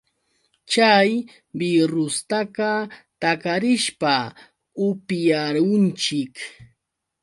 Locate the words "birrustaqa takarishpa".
1.57-4.15